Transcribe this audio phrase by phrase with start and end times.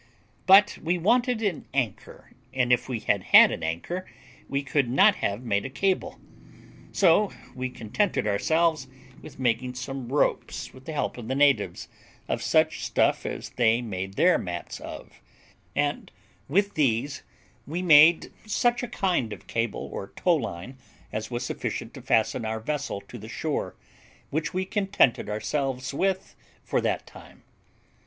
[0.47, 4.07] But we wanted an anchor, and if we had had an anchor,
[4.49, 6.19] we could not have made a cable;
[6.91, 8.87] so we contented ourselves
[9.21, 11.87] with making some ropes with the help of the natives,
[12.27, 15.21] of such stuff as they made their mats of,
[15.75, 16.09] and
[16.49, 17.21] with these
[17.67, 20.79] we made such a kind of cable or tow line
[21.13, 23.75] as was sufficient to fasten our vessel to the shore,
[24.31, 27.43] which we contented ourselves with for that time.